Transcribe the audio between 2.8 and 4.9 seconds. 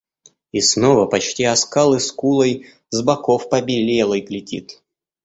с боков побелелой глядит.